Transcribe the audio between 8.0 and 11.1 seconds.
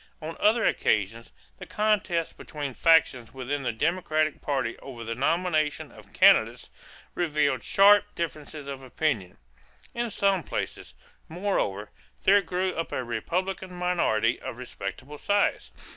differences of opinion. In some places,